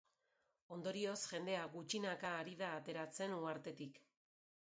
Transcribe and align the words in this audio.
Ondorioz, 0.75 1.17
jendea 1.33 1.67
gutxinaka 1.75 2.31
ari 2.39 2.57
da 2.61 2.71
ateratzen 2.79 3.37
uhartetik. 3.39 4.01